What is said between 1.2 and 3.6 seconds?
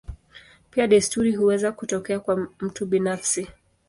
huweza kutokea kwa mtu binafsi.